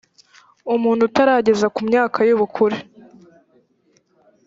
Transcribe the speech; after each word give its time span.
umuntu 0.75 1.01
utarageza 1.09 1.67
ku 1.75 1.81
myaka 1.89 2.19
y 2.27 2.33
ubukure 2.35 2.77